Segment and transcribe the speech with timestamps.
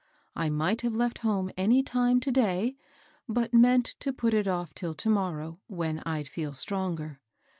[0.35, 2.75] I might have left home any time to day,
[3.29, 7.21] but meant to put it off till to morrow, when I'd feel stronger.